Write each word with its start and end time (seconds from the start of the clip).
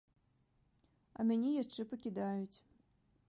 А 1.19 1.27
мяне 1.31 1.51
яшчэ 1.63 1.81
пакідаюць. 1.91 2.57